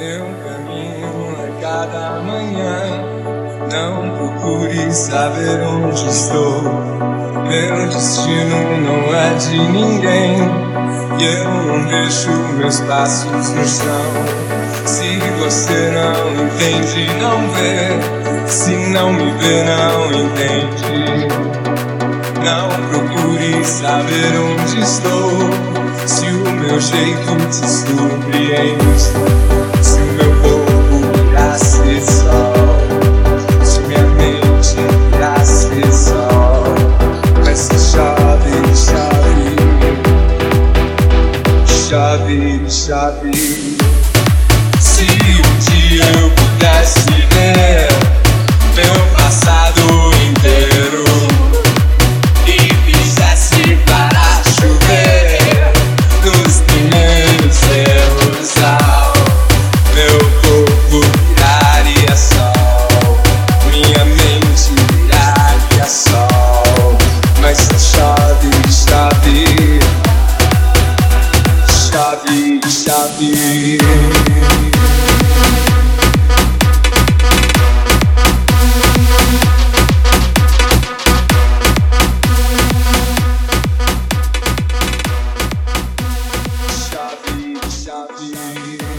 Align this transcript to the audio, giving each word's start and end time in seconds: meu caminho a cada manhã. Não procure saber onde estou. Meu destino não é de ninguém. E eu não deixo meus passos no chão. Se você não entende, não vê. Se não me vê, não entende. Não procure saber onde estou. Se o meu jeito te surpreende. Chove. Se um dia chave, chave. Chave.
meu 0.00 0.24
caminho 0.42 1.36
a 1.36 1.44
cada 1.60 2.20
manhã. 2.20 3.04
Não 3.70 4.08
procure 4.16 4.90
saber 4.90 5.60
onde 5.60 6.08
estou. 6.08 6.62
Meu 7.46 7.86
destino 7.86 8.80
não 8.80 9.14
é 9.14 9.34
de 9.34 9.58
ninguém. 9.58 10.38
E 11.18 11.24
eu 11.24 11.44
não 11.44 11.84
deixo 11.84 12.30
meus 12.56 12.80
passos 12.80 13.50
no 13.50 13.68
chão. 13.68 14.10
Se 14.86 15.18
você 15.38 15.90
não 15.90 16.32
entende, 16.46 17.06
não 17.20 17.46
vê. 17.50 18.00
Se 18.48 18.74
não 18.74 19.12
me 19.12 19.30
vê, 19.32 19.64
não 19.64 20.10
entende. 20.12 21.28
Não 22.42 22.70
procure 22.88 23.62
saber 23.66 24.34
onde 24.38 24.80
estou. 24.80 25.50
Se 26.06 26.24
o 26.24 26.50
meu 26.52 26.80
jeito 26.80 27.36
te 27.50 27.68
surpreende. 27.68 29.69
Chove. 42.90 43.30
Se 44.80 45.04
um 45.04 45.58
dia 45.60 46.19
chave, 72.26 72.60
chave. 72.68 73.80
Chave. 87.84 88.89